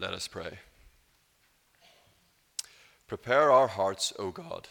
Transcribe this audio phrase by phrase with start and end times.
[0.00, 0.60] Let us pray.
[3.06, 4.68] Prepare our hearts, O God,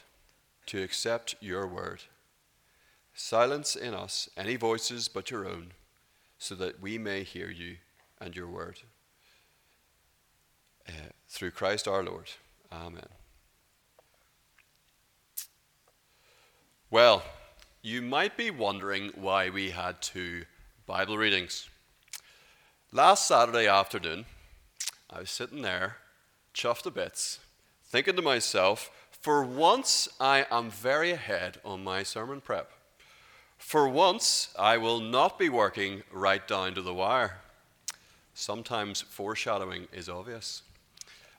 [0.66, 2.02] to accept your word.
[3.14, 5.74] Silence in us any voices but your own,
[6.40, 7.78] so that we may hear you
[8.20, 8.80] and your word.
[10.88, 12.32] Uh, through Christ our Lord.
[12.72, 13.10] Amen.
[16.90, 17.22] Well,
[17.84, 20.46] you might be wondering why we had two
[20.88, 21.70] Bible readings.
[22.92, 24.26] Last Saturday afternoon,
[25.12, 25.98] I was sitting there,
[26.54, 27.40] chuffed to bits,
[27.84, 32.72] thinking to myself, for once I am very ahead on my sermon prep.
[33.58, 37.40] For once, I will not be working right down to the wire.
[38.34, 40.62] Sometimes foreshadowing is obvious.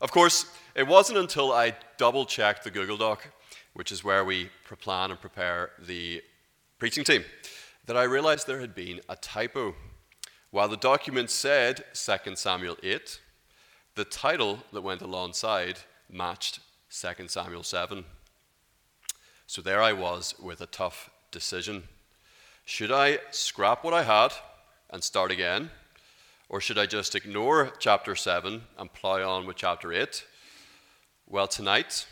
[0.00, 3.26] Of course, it wasn't until I double checked the Google Doc,
[3.74, 4.50] which is where we
[4.80, 6.22] plan and prepare the
[6.78, 7.24] preaching team,
[7.86, 9.74] that I realized there had been a typo.
[10.50, 13.20] While the document said 2 Samuel 8,
[14.00, 15.78] the title that went alongside
[16.10, 16.58] matched
[16.90, 18.02] 2 Samuel 7.
[19.46, 21.82] So there I was with a tough decision.
[22.64, 24.32] Should I scrap what I had
[24.88, 25.68] and start again?
[26.48, 30.24] Or should I just ignore chapter 7 and plow on with chapter 8?
[31.26, 32.06] Well, tonight,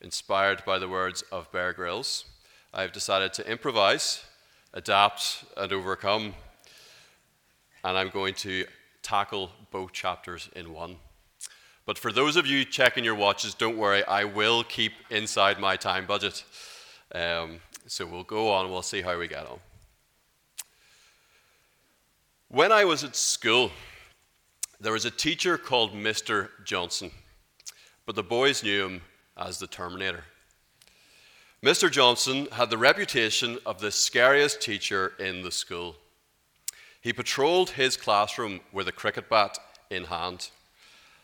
[0.00, 2.26] inspired by the words of Bear Grylls,
[2.72, 4.22] I've decided to improvise,
[4.72, 6.36] adapt, and overcome.
[7.82, 8.66] And I'm going to
[9.02, 10.96] tackle both chapters in one.
[11.84, 15.76] But for those of you checking your watches, don't worry, I will keep inside my
[15.76, 16.44] time budget.
[17.14, 19.58] Um, so we'll go on, we'll see how we get on.
[22.48, 23.70] When I was at school,
[24.80, 26.50] there was a teacher called Mr.
[26.64, 27.10] Johnson,
[28.06, 29.00] but the boys knew him
[29.36, 30.24] as the Terminator.
[31.64, 31.90] Mr.
[31.90, 35.96] Johnson had the reputation of the scariest teacher in the school.
[37.02, 39.58] He patrolled his classroom with a cricket bat
[39.90, 40.50] in hand,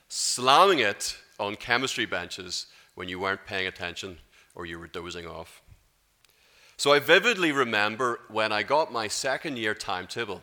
[0.09, 4.19] slamming it on chemistry benches when you weren't paying attention
[4.55, 5.63] or you were dozing off.
[6.77, 10.43] So I vividly remember when I got my second year timetable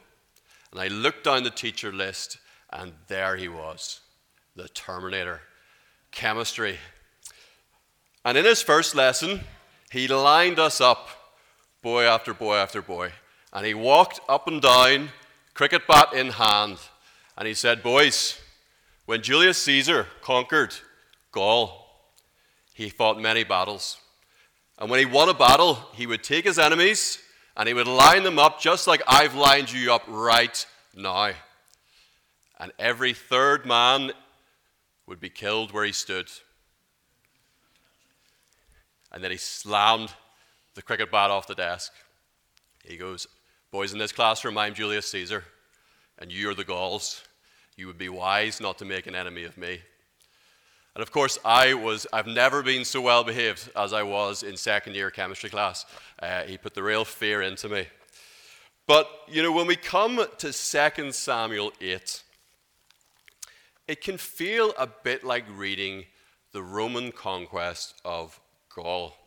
[0.72, 2.38] and I looked down the teacher list,
[2.72, 4.02] and there he was,
[4.58, 5.40] the Terminator,
[6.12, 6.78] chemistry.
[8.26, 9.42] And in his first lesson,
[9.90, 11.08] he lined us up,
[11.82, 13.12] boy after boy after boy.
[13.54, 15.12] And he walked up and down,
[15.56, 16.78] cricket bat in hand,
[17.36, 18.40] and he said, Boys,
[19.06, 20.76] when Julius Caesar conquered
[21.32, 21.88] Gaul,
[22.74, 23.98] he fought many battles.
[24.78, 27.20] And when he won a battle, he would take his enemies
[27.56, 31.32] and he would line them up just like I've lined you up right now.
[32.60, 34.12] And every third man
[35.08, 36.28] would be killed where he stood.
[39.12, 40.14] And then he slammed
[40.74, 41.94] the cricket bat off the desk.
[42.84, 43.28] He goes,
[43.76, 45.44] Boys in this classroom, I'm Julius Caesar,
[46.18, 47.22] and you are the Gauls.
[47.76, 49.82] You would be wise not to make an enemy of me.
[50.96, 54.56] And of course, I was, I've never been so well behaved as I was in
[54.56, 55.86] second year chemistry class.
[56.24, 57.86] Uh, he put the real fear into me.
[58.88, 62.24] But, you know, when we come to 2 Samuel 8,
[63.90, 66.06] it can feel a bit like reading
[66.54, 68.40] the Roman conquest of
[68.74, 69.18] Gaul.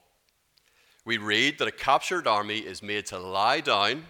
[1.05, 4.05] We read that a captured army is made to lie down,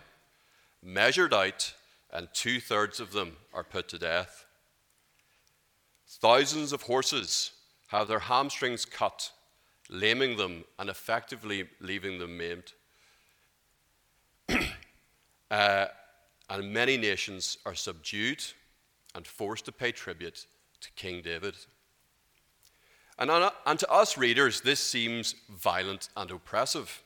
[0.89, 1.75] measured out,
[2.11, 4.47] and two thirds of them are put to death.
[6.07, 7.53] Thousands of horses
[7.89, 9.31] have their hamstrings cut,
[9.91, 12.73] laming them and effectively leaving them maimed.
[15.51, 15.87] uh,
[16.49, 18.43] and many nations are subdued
[19.15, 20.47] and forced to pay tribute
[20.81, 21.55] to King David.
[23.19, 27.03] And, on, and to us readers, this seems violent and oppressive.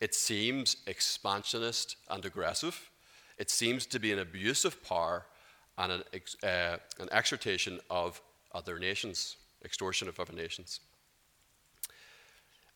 [0.00, 2.88] It seems expansionist and aggressive.
[3.38, 5.26] It seems to be an abuse of power
[5.78, 6.02] and an,
[6.42, 8.20] uh, an exhortation of
[8.54, 10.80] other nations, extortion of other nations.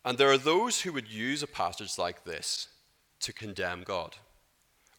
[0.05, 2.69] And there are those who would use a passage like this
[3.21, 4.17] to condemn God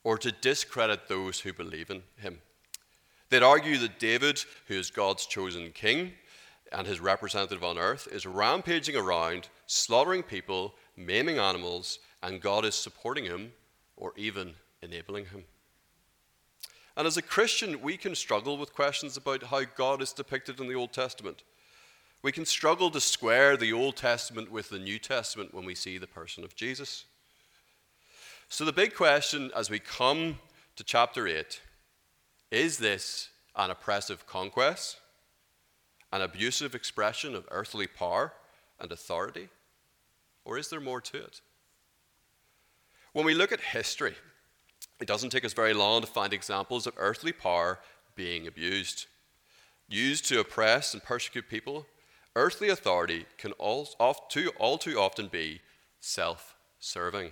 [0.04, 2.40] or to discredit those who believe in him.
[3.30, 6.14] They'd argue that David, who is God's chosen king
[6.72, 12.76] and his representative on earth, is rampaging around, slaughtering people, maiming animals, and God is
[12.76, 13.54] supporting him
[13.96, 15.46] or even enabling him.
[17.02, 20.68] And as a Christian, we can struggle with questions about how God is depicted in
[20.68, 21.42] the Old Testament.
[22.22, 25.98] We can struggle to square the Old Testament with the New Testament when we see
[25.98, 27.06] the person of Jesus.
[28.50, 30.38] So, the big question as we come
[30.76, 31.60] to chapter 8
[32.52, 35.00] is this an oppressive conquest,
[36.14, 38.32] an abusive expression of earthly power
[38.80, 39.50] and authority,
[40.46, 41.42] or is there more to it?
[43.14, 44.14] When we look at history,
[45.02, 47.80] it doesn't take us very long to find examples of earthly power
[48.16, 49.08] being abused.
[49.90, 51.86] used to oppress and persecute people,
[52.36, 53.86] earthly authority can all,
[54.30, 55.60] too, all too often be
[56.00, 57.32] self serving.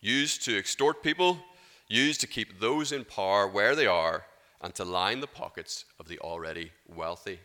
[0.00, 1.40] Used to extort people,
[1.88, 4.26] used to keep those in power where they are,
[4.60, 7.40] and to line the pockets of the already wealthy.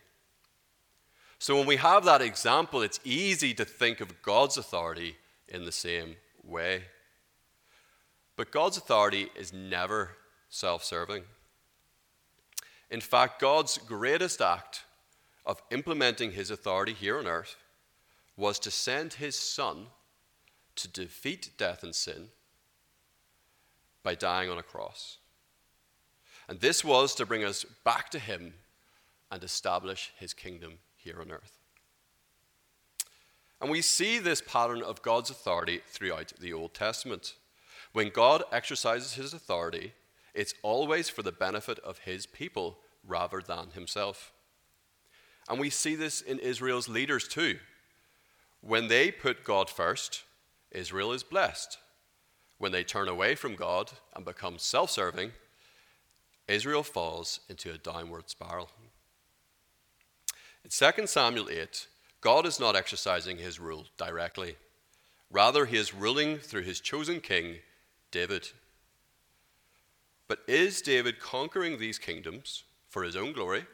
[1.38, 5.16] So when we have that example, it's easy to think of God's authority
[5.48, 6.84] in the same way.
[8.36, 10.10] But God's authority is never
[10.48, 11.24] self serving.
[12.90, 14.84] In fact, God's greatest act
[15.46, 17.56] of implementing his authority here on earth
[18.36, 19.86] was to send his son
[20.76, 22.28] to defeat death and sin
[24.02, 25.18] by dying on a cross.
[26.48, 28.54] And this was to bring us back to him
[29.30, 31.58] and establish his kingdom here on earth.
[33.60, 37.34] And we see this pattern of God's authority throughout the Old Testament.
[37.94, 39.92] When God exercises his authority,
[40.34, 44.32] it's always for the benefit of his people rather than himself.
[45.48, 47.60] And we see this in Israel's leaders too.
[48.60, 50.24] When they put God first,
[50.72, 51.78] Israel is blessed.
[52.58, 55.30] When they turn away from God and become self serving,
[56.48, 58.70] Israel falls into a downward spiral.
[60.64, 61.86] In 2 Samuel 8,
[62.20, 64.56] God is not exercising his rule directly.
[65.30, 67.58] Rather, he is ruling through his chosen king,
[68.14, 68.50] David.
[70.28, 73.66] But is David conquering these kingdoms for his own glory,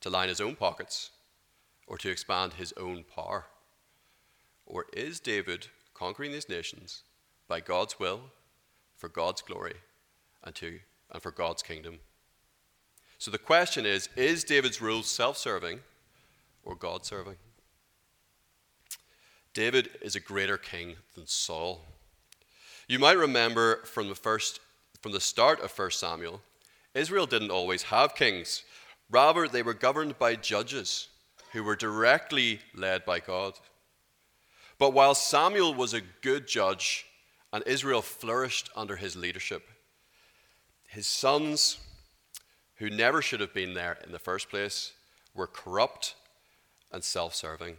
[0.00, 1.12] to line his own pockets,
[1.86, 3.44] or to expand his own power?
[4.66, 7.04] Or is David conquering these nations
[7.46, 8.20] by God's will,
[8.96, 9.76] for God's glory,
[10.42, 10.80] and, to,
[11.12, 12.00] and for God's kingdom?
[13.18, 15.78] So the question is is David's rule self serving
[16.64, 17.36] or God serving?
[19.52, 21.86] David is a greater king than Saul.
[22.88, 24.60] You might remember from the first
[25.00, 26.40] from the start of 1 Samuel,
[26.94, 28.62] Israel didn't always have kings.
[29.10, 31.08] Rather, they were governed by judges
[31.52, 33.52] who were directly led by God.
[34.78, 37.04] But while Samuel was a good judge
[37.52, 39.68] and Israel flourished under his leadership,
[40.86, 41.78] his sons
[42.76, 44.92] who never should have been there in the first place,
[45.34, 46.14] were corrupt
[46.90, 47.76] and self serving.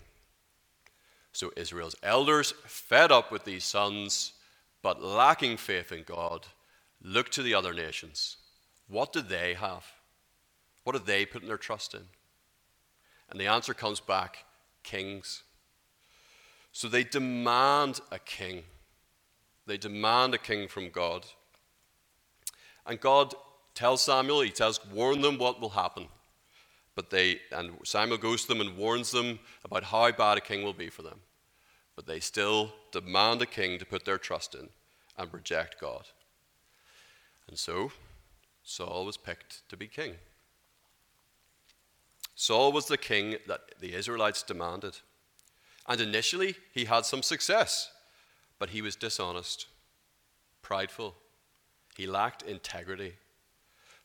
[1.34, 4.34] So Israel's elders, fed up with these sons,
[4.86, 6.46] but lacking faith in God,
[7.02, 8.38] look to the other nations.
[8.88, 9.84] What do they have?
[10.84, 12.04] What are they putting their trust in?
[13.28, 14.46] And the answer comes back
[14.84, 15.42] kings.
[16.72, 18.62] So they demand a king.
[19.66, 21.26] They demand a king from God.
[22.86, 23.34] And God
[23.74, 26.10] tells Samuel, he tells, warn them what will happen.
[26.94, 30.62] But they, and Samuel goes to them and warns them about how bad a king
[30.62, 31.22] will be for them.
[31.96, 34.70] But they still demand a king to put their trust in
[35.18, 36.06] and reject God.
[37.48, 37.92] And so,
[38.64, 40.16] Saul was picked to be king.
[42.36, 44.98] Saul was the king that the Israelites demanded.
[45.88, 47.92] And initially, he had some success,
[48.60, 49.68] but he was dishonest,
[50.62, 51.16] prideful,
[51.96, 53.14] he lacked integrity.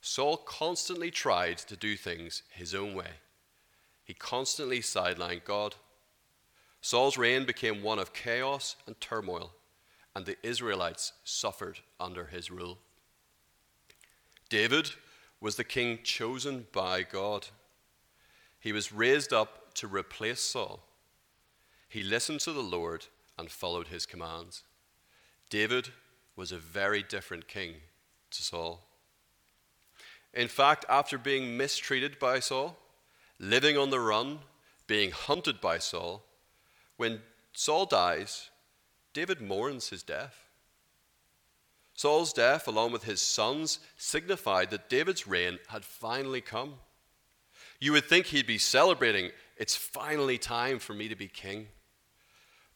[0.01, 3.19] Saul constantly tried to do things his own way.
[4.03, 5.75] He constantly sidelined God.
[6.81, 9.53] Saul's reign became one of chaos and turmoil,
[10.15, 12.79] and the Israelites suffered under his rule.
[14.49, 14.91] David
[15.39, 17.47] was the king chosen by God.
[18.59, 20.83] He was raised up to replace Saul.
[21.87, 23.05] He listened to the Lord
[23.37, 24.63] and followed his commands.
[25.49, 25.89] David
[26.35, 27.75] was a very different king
[28.31, 28.87] to Saul.
[30.33, 32.77] In fact, after being mistreated by Saul,
[33.39, 34.39] living on the run,
[34.87, 36.23] being hunted by Saul,
[37.01, 38.49] when Saul dies,
[39.13, 40.45] David mourns his death.
[41.93, 46.75] Saul's death, along with his sons, signified that David's reign had finally come.
[47.81, 51.67] You would think he'd be celebrating, it's finally time for me to be king.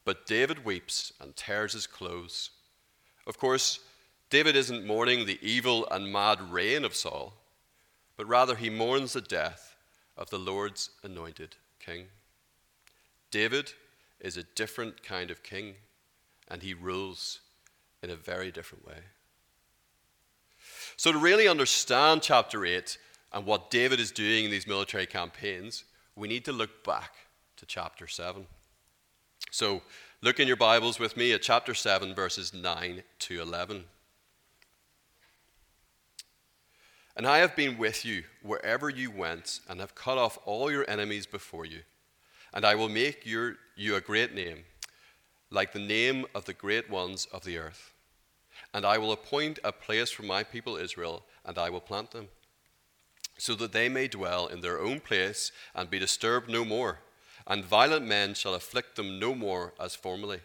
[0.04, 2.50] But David weeps and tears his clothes.
[3.26, 3.80] Of course,
[4.28, 7.32] David isn't mourning the evil and mad reign of Saul
[8.16, 9.76] but rather he mourns the death
[10.16, 12.06] of the Lord's anointed king.
[13.30, 13.72] David
[14.20, 15.74] is a different kind of king,
[16.48, 17.40] and he rules
[18.02, 18.98] in a very different way.
[20.96, 22.98] So, to really understand chapter 8
[23.32, 27.12] and what David is doing in these military campaigns, we need to look back
[27.56, 28.46] to chapter 7.
[29.50, 29.82] So,
[30.22, 33.84] look in your Bibles with me at chapter 7, verses 9 to 11.
[37.16, 40.88] And I have been with you wherever you went, and have cut off all your
[40.88, 41.80] enemies before you.
[42.56, 44.64] And I will make your, you a great name,
[45.50, 47.92] like the name of the great ones of the earth.
[48.72, 52.28] And I will appoint a place for my people Israel, and I will plant them.
[53.38, 57.00] so that they may dwell in their own place and be disturbed no more.
[57.46, 60.40] And violent men shall afflict them no more as formerly.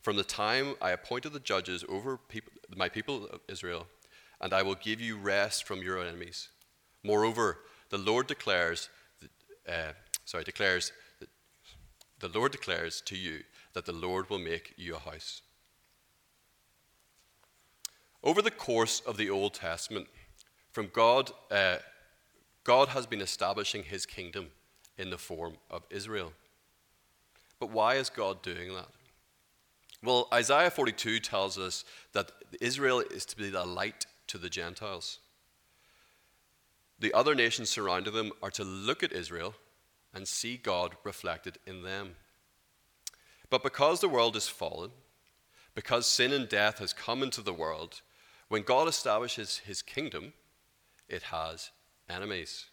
[0.00, 3.86] From the time I appointed the judges over people, my people Israel,
[4.40, 6.48] and I will give you rest from your enemies.
[7.02, 7.58] Moreover,
[7.90, 8.88] the Lord declares,
[9.68, 9.92] uh,
[10.24, 10.92] sorry, declares,
[12.24, 13.40] the Lord declares to you
[13.74, 15.42] that the Lord will make you a house.
[18.22, 20.06] Over the course of the Old Testament,
[20.72, 21.76] from God, uh,
[22.64, 24.46] God has been establishing his kingdom
[24.96, 26.32] in the form of Israel.
[27.60, 28.88] But why is God doing that?
[30.02, 35.18] Well, Isaiah 42 tells us that Israel is to be the light to the Gentiles.
[36.98, 39.54] The other nations surrounding them are to look at Israel
[40.14, 42.12] and see God reflected in them.
[43.50, 44.90] But because the world is fallen,
[45.74, 48.00] because sin and death has come into the world,
[48.48, 50.32] when God establishes his kingdom,
[51.08, 51.70] it has
[52.08, 52.66] enemies.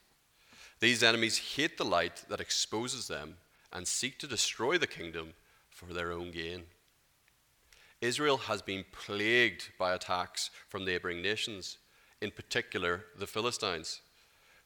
[0.80, 3.38] These enemies hate the light that exposes them
[3.74, 5.34] and seek to destroy the kingdom
[5.70, 6.64] for their own gain.
[8.02, 11.78] Israel has been plagued by attacks from neighboring nations,
[12.20, 14.02] in particular the Philistines,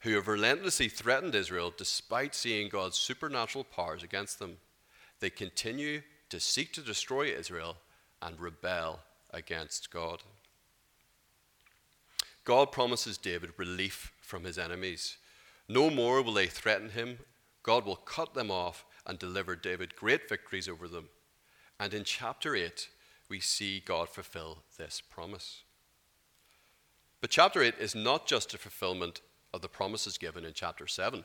[0.05, 4.57] who have relentlessly threatened Israel despite seeing God's supernatural powers against them.
[5.19, 7.77] They continue to seek to destroy Israel
[8.21, 8.99] and rebel
[9.31, 10.21] against God.
[12.43, 15.17] God promises David relief from his enemies.
[15.67, 17.17] No more will they threaten him.
[17.63, 21.09] God will cut them off and deliver David great victories over them.
[21.79, 22.89] And in chapter 8,
[23.27, 25.63] we see God fulfill this promise.
[27.21, 29.21] But chapter 8 is not just a fulfillment
[29.55, 31.23] of the promises given in chapter 7,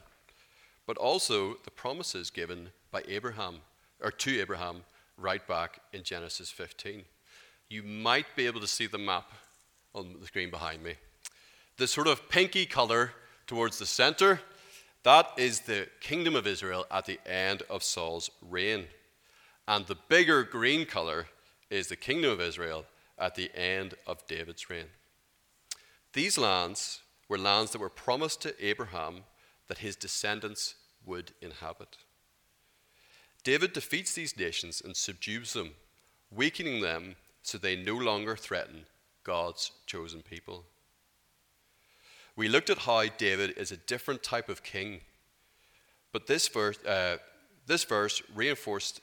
[0.86, 3.56] but also the promises given by Abraham,
[4.00, 4.84] or to Abraham,
[5.16, 7.02] right back in Genesis 15.
[7.68, 9.32] You might be able to see the map
[9.94, 10.94] on the screen behind me.
[11.76, 13.10] The sort of pinky color
[13.48, 14.40] towards the center,
[15.02, 18.84] that is the kingdom of Israel at the end of Saul's reign.
[19.66, 21.26] And the bigger green color
[21.68, 22.84] is the kingdom of Israel
[23.18, 24.86] at the end of David's reign.
[26.12, 29.22] These lands were lands that were promised to Abraham
[29.68, 30.74] that his descendants
[31.06, 31.96] would inhabit.
[33.44, 35.70] David defeats these nations and subdues them,
[36.30, 38.84] weakening them so they no longer threaten
[39.22, 40.64] God's chosen people.
[42.34, 45.00] We looked at how David is a different type of king,
[46.12, 47.18] but this verse, uh,
[47.66, 49.00] this verse reinforced,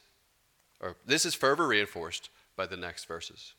[0.82, 3.54] or this is further reinforced by the next verses,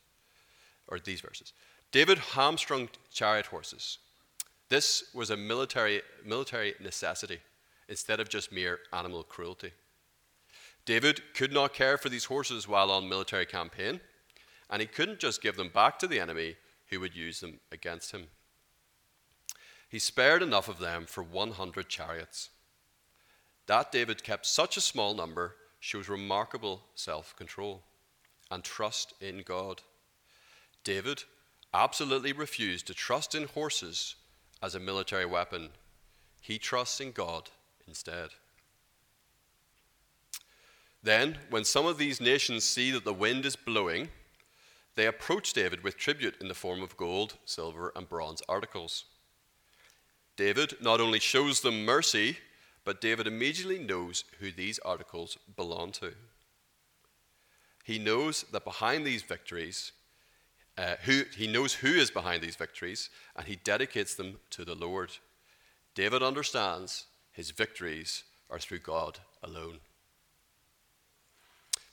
[0.89, 1.55] or these verses.
[1.91, 3.99] David hamstrung chariot horses.
[4.69, 7.41] This was a military, military necessity
[7.89, 9.73] instead of just mere animal cruelty.
[10.85, 14.01] David could not care for these horses while on military campaign,
[14.71, 16.57] and he couldn't just give them back to the enemy
[16.91, 18.29] who would use them against him.
[19.89, 22.51] He spared enough of them for 100 chariots.
[23.67, 27.83] That David kept such a small number shows remarkable self control
[28.51, 29.83] and trust in God.
[30.85, 31.25] David
[31.73, 34.17] absolutely refused to trust in horses
[34.63, 35.71] as a military weapon,
[36.41, 37.51] he trusts in God
[37.87, 38.31] instead.
[41.03, 44.09] Then, when some of these nations see that the wind is blowing,
[44.97, 49.05] they approach David with tribute in the form of gold, silver, and bronze articles.
[50.37, 52.39] David not only shows them mercy,
[52.85, 56.15] but David immediately knows who these articles belong to.
[57.85, 59.93] He knows that behind these victories,
[60.79, 64.77] uh, who, he knows who is behind these victories, and he dedicates them to the
[64.77, 65.11] Lord.
[65.95, 69.81] David understands his victories are through God alone.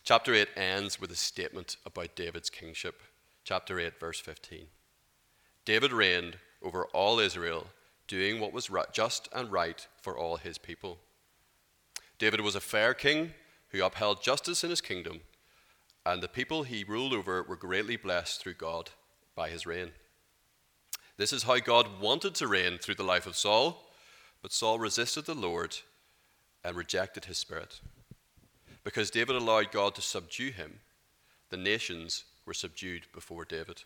[0.03, 3.01] Chapter 8 ends with a statement about David's kingship.
[3.43, 4.67] Chapter 8, verse 15.
[5.65, 7.67] David reigned over all Israel,
[8.07, 10.99] doing what was just and right for all his people.
[12.19, 13.33] David was a fair king
[13.69, 15.21] who upheld justice in his kingdom
[16.05, 18.91] and the people he ruled over were greatly blessed through God
[19.35, 19.91] by his reign.
[21.17, 23.89] This is how God wanted to reign through the life of Saul,
[24.41, 25.77] but Saul resisted the Lord
[26.63, 27.79] and rejected his spirit.
[28.83, 30.79] Because David allowed God to subdue him,
[31.49, 33.83] the nations were subdued before David.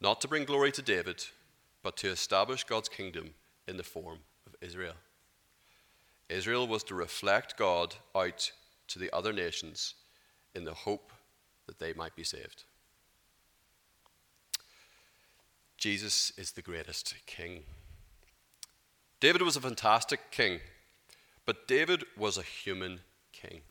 [0.00, 1.24] Not to bring glory to David,
[1.82, 3.30] but to establish God's kingdom
[3.66, 4.94] in the form of Israel.
[6.28, 8.52] Israel was to reflect God out
[8.88, 9.94] to the other nations
[10.54, 11.12] in the hope
[11.66, 12.64] that they might be saved.
[15.76, 17.64] Jesus is the greatest king.
[19.20, 20.60] David was a fantastic king,
[21.46, 23.00] but David was a human
[23.32, 23.62] king.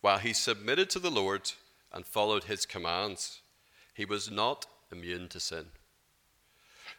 [0.00, 1.52] While he submitted to the Lord
[1.92, 3.40] and followed his commands,
[3.94, 5.66] he was not immune to sin.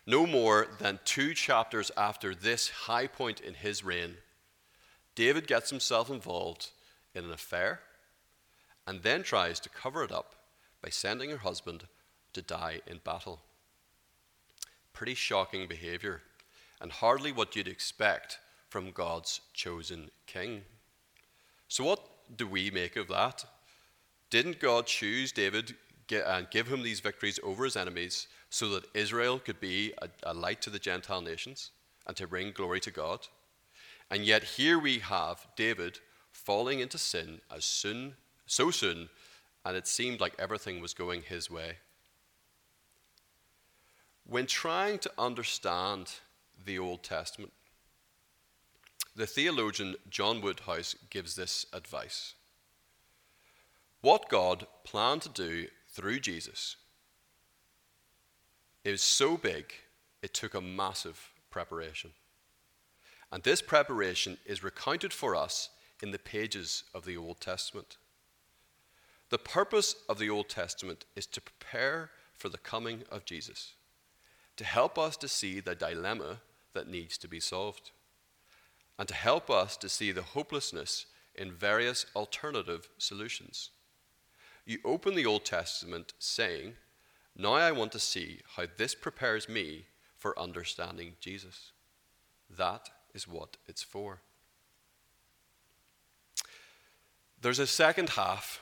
[0.06, 4.18] no more than two chapters after this high point in his reign,
[5.16, 6.70] David gets himself involved
[7.14, 7.82] in an affair
[8.88, 10.36] and then tries to cover it up
[10.82, 11.86] by sending her husband
[12.34, 13.42] to die in battle.
[14.94, 16.22] Pretty shocking behavior,
[16.80, 18.40] and hardly what you'd expect
[18.70, 20.62] from God's chosen king.
[21.68, 22.00] So, what
[22.36, 23.46] do we make of that?
[24.30, 25.76] Didn't God choose David
[26.12, 30.10] and uh, give him these victories over his enemies so that Israel could be a,
[30.24, 31.72] a light to the Gentile nations
[32.06, 33.28] and to bring glory to God?
[34.12, 36.00] And yet, here we have David
[36.32, 38.16] falling into sin as soon,
[38.46, 39.10] so soon,
[39.64, 41.78] and it seemed like everything was going his way.
[44.28, 46.14] When trying to understand
[46.64, 47.54] the Old Testament,
[49.16, 52.34] the theologian John Woodhouse gives this advice.
[54.02, 56.76] What God planned to do through Jesus
[58.84, 59.74] is so big,
[60.22, 62.12] it took a massive preparation.
[63.32, 65.70] And this preparation is recounted for us
[66.04, 67.98] in the pages of the Old Testament.
[69.30, 73.74] The purpose of the Old Testament is to prepare for the coming of Jesus,
[74.58, 76.42] to help us to see the dilemma
[76.74, 77.92] that needs to be solved,
[79.00, 83.72] and to help us to see the hopelessness in various alternative solutions.
[84.66, 86.74] You open the Old Testament saying,
[87.36, 89.86] Now I want to see how this prepares me
[90.18, 91.72] for understanding Jesus.
[92.50, 94.22] That is what it's for.
[97.42, 98.60] There's a second half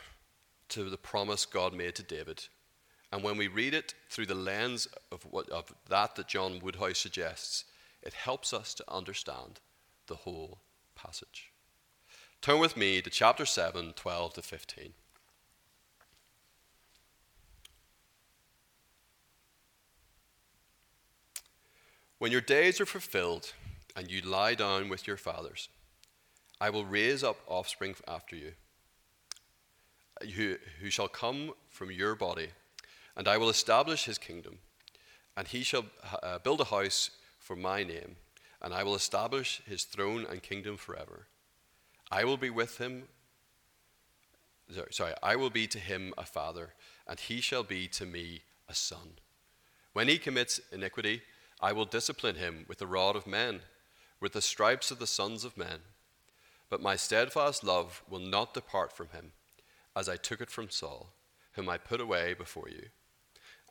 [0.74, 2.46] to the promise God made to David.
[3.12, 6.98] And when we read it through the lens of, what, of that that John Woodhouse
[6.98, 7.65] suggests,
[8.01, 9.60] it helps us to understand
[10.08, 10.62] the whole
[10.96, 11.51] passage.
[12.42, 14.94] Turn with me to chapter 7, 12 to 15.
[22.18, 23.53] When your days are fulfilled
[23.96, 25.70] and you lie down with your fathers,
[26.60, 28.54] I will raise up offspring after you,
[30.32, 32.50] who, who shall come from your body,
[33.16, 34.60] and I will establish his kingdom,
[35.36, 35.86] and he shall
[36.22, 38.16] uh, build a house for my name,
[38.62, 41.28] and I will establish his throne and kingdom forever.
[42.12, 43.04] I will be with him.
[44.92, 46.74] Sorry, I will be to him a father,
[47.08, 49.18] and he shall be to me a son.
[49.94, 51.22] When he commits iniquity,
[51.62, 53.62] I will discipline him with the rod of men,
[54.20, 55.80] with the stripes of the sons of men.
[56.70, 59.34] But my steadfast love will not depart from him,
[59.95, 61.13] as I took it from Saul,
[61.53, 62.88] whom I put away before you.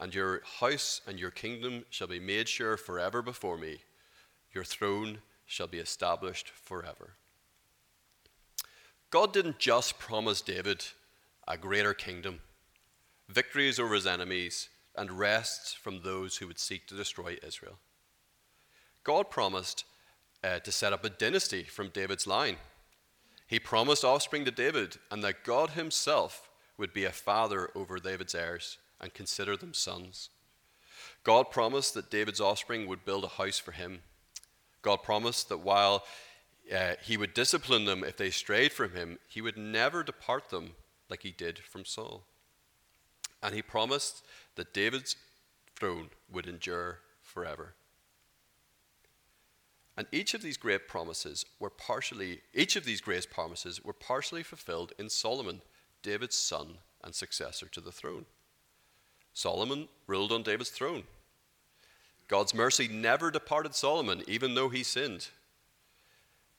[0.01, 3.79] And your house and your kingdom shall be made sure forever before me
[4.53, 7.15] your throne shall be established forever.
[9.11, 10.85] God didn't just promise David
[11.47, 12.41] a greater kingdom,
[13.29, 17.79] victories over his enemies, and rest from those who would seek to destroy Israel.
[19.05, 19.85] God promised
[20.45, 22.57] uh, to set up a dynasty from David's line.
[23.47, 28.35] He promised offspring to David, and that God himself would be a father over David's
[28.35, 30.31] heirs and consider them sons.
[31.25, 34.01] God promised that David's offspring would build a house for him
[34.83, 36.05] God promised that while
[36.73, 40.73] uh, he would discipline them if they strayed from him, he would never depart them
[41.09, 42.25] like he did from Saul.
[43.43, 44.25] And he promised
[44.57, 45.17] that David's
[45.77, 47.75] throne would endure forever.
[49.97, 54.43] And each of these great promises were partially, each of these great promises were partially
[54.43, 55.61] fulfilled in Solomon,
[56.03, 58.25] David's son and successor to the throne.
[59.35, 61.05] Solomon ruled on David's throne.
[62.29, 65.29] God's mercy never departed Solomon, even though he sinned.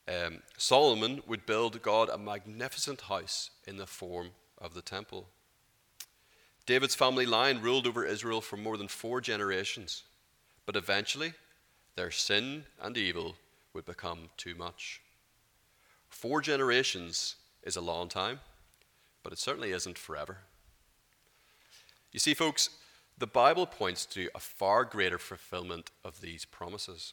[0.06, 5.26] Um, Solomon would build God a magnificent house in the form of the temple.
[6.66, 10.04] David's family line ruled over Israel for more than four generations,
[10.66, 11.34] but eventually
[11.96, 13.36] their sin and evil
[13.72, 15.00] would become too much.
[16.08, 18.40] Four generations is a long time,
[19.22, 20.38] but it certainly isn't forever.
[22.12, 22.70] You see, folks,
[23.18, 27.12] the Bible points to a far greater fulfillment of these promises.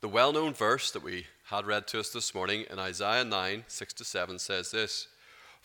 [0.00, 3.64] The well known verse that we had read to us this morning in Isaiah 9
[3.66, 5.08] 6 to 7 says this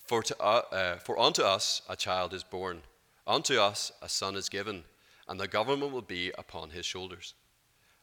[0.05, 2.81] For, to, uh, uh, for unto us a child is born,
[3.27, 4.83] unto us a son is given,
[5.27, 7.33] and the government will be upon his shoulders.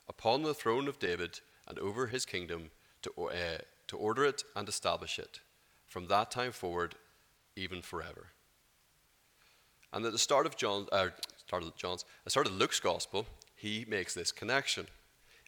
[0.09, 2.71] Upon the throne of David and over his kingdom
[3.03, 5.40] to, uh, to order it and establish it,
[5.87, 6.95] from that time forward,
[7.57, 8.29] even forever.
[9.92, 10.55] And at the start of
[10.92, 14.87] uh, start of John's, the start of Luke's gospel, he makes this connection.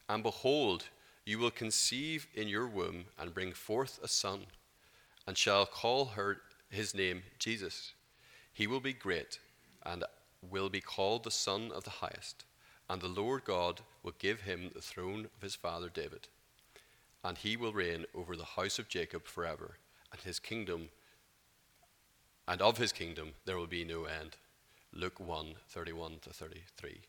[0.08, 0.84] And behold,
[1.24, 4.46] you will conceive in your womb and bring forth a son,
[5.26, 6.38] and shall call her
[6.70, 7.92] his name Jesus.
[8.52, 9.38] He will be great
[9.84, 10.04] and
[10.50, 12.44] will be called the Son of the Highest.
[12.88, 16.28] And the Lord God will give him the throne of his father David,
[17.22, 19.76] and he will reign over the house of Jacob forever,
[20.12, 20.88] and his kingdom
[22.48, 24.36] and of his kingdom there will be no end.
[24.92, 27.02] Luke 1 31 to 33.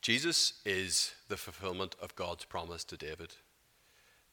[0.00, 3.34] Jesus is the fulfillment of God's promise to David.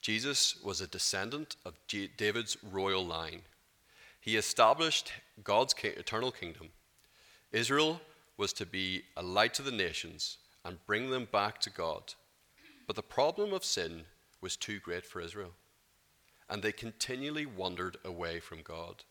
[0.02, 1.74] Jesus was a descendant of
[2.16, 3.42] David's royal line.
[4.22, 5.12] He established
[5.44, 6.70] God's eternal kingdom.
[7.52, 8.00] Israel
[8.38, 12.14] was to be a light to the nations and bring them back to God.
[12.86, 14.04] But the problem of sin
[14.42, 15.54] was too great for Israel,
[16.50, 19.04] and they continually wandered away from God.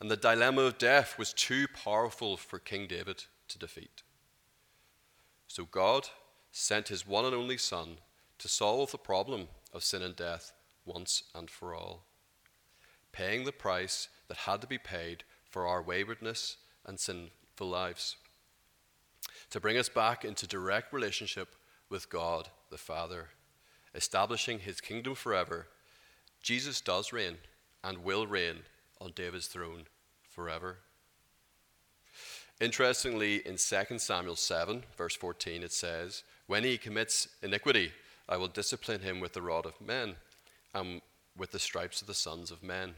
[0.00, 4.02] And the dilemma of death was too powerful for King David to defeat.
[5.46, 6.08] So God
[6.52, 7.98] sent his one and only Son
[8.38, 10.52] to solve the problem of sin and death
[10.84, 12.04] once and for all,
[13.12, 18.16] paying the price that had to be paid for our waywardness and sinful lives,
[19.50, 21.54] to bring us back into direct relationship
[21.88, 23.28] with God the Father,
[23.94, 25.66] establishing his kingdom forever.
[26.42, 27.36] Jesus does reign
[27.82, 28.58] and will reign
[29.00, 29.84] on David's throne
[30.22, 30.78] forever.
[32.60, 37.92] Interestingly, in 2 Samuel 7, verse 14, it says, When he commits iniquity,
[38.28, 40.16] I will discipline him with the rod of men
[40.74, 41.00] and
[41.36, 42.94] with the stripes of the sons of men.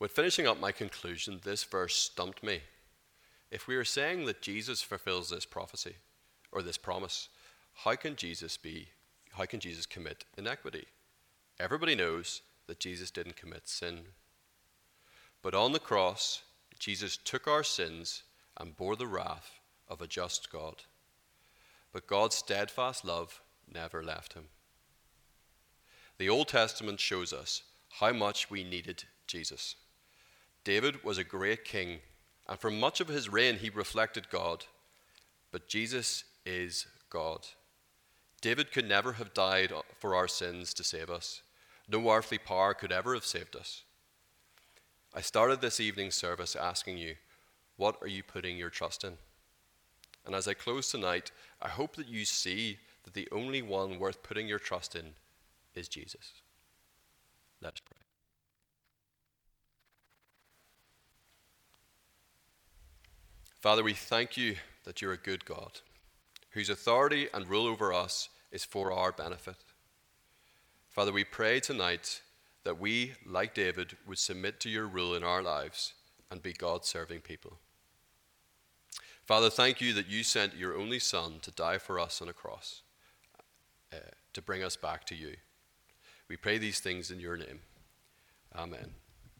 [0.00, 2.60] When finishing up my conclusion, this verse stumped me.
[3.50, 5.96] If we are saying that Jesus fulfills this prophecy
[6.50, 7.28] or this promise,
[7.84, 8.88] how can Jesus be
[9.32, 10.86] how can Jesus commit inequity?
[11.58, 14.00] Everybody knows that Jesus didn't commit sin.
[15.42, 16.44] But on the cross,
[16.78, 18.22] Jesus took our sins
[18.56, 20.84] and bore the wrath of a just God.
[21.92, 24.46] But God's steadfast love never left him.
[26.16, 27.62] The Old Testament shows us
[28.00, 29.76] how much we needed Jesus.
[30.64, 32.00] David was a great king,
[32.48, 34.66] and for much of his reign he reflected God.
[35.52, 37.46] But Jesus is God.
[38.40, 41.42] David could never have died for our sins to save us.
[41.88, 43.82] No earthly power could ever have saved us.
[45.14, 47.16] I started this evening's service asking you,
[47.76, 49.14] what are you putting your trust in?
[50.24, 54.22] And as I close tonight, I hope that you see that the only one worth
[54.22, 55.14] putting your trust in
[55.74, 56.34] is Jesus.
[57.60, 57.99] Let's pray.
[63.60, 65.80] Father, we thank you that you're a good God,
[66.50, 69.56] whose authority and rule over us is for our benefit.
[70.88, 72.22] Father, we pray tonight
[72.64, 75.92] that we, like David, would submit to your rule in our lives
[76.30, 77.58] and be God serving people.
[79.26, 82.32] Father, thank you that you sent your only Son to die for us on a
[82.32, 82.80] cross,
[83.92, 83.96] uh,
[84.32, 85.36] to bring us back to you.
[86.28, 87.60] We pray these things in your name.
[88.56, 88.94] Amen.